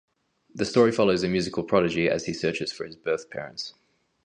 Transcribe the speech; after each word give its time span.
The 0.55 0.65
story 0.65 0.91
follows 0.91 1.21
a 1.21 1.27
musical 1.29 1.61
prodigy 1.63 2.09
as 2.09 2.25
he 2.25 2.33
searches 2.33 2.71
for 2.73 2.85
his 2.85 2.95
birth 2.95 3.29
parents. 3.29 3.75